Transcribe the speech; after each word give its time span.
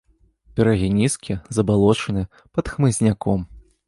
Берагі 0.59 0.87
нізкія, 0.99 1.37
забалочаныя, 1.57 2.31
пад 2.57 2.65
хмызняком. 2.77 3.45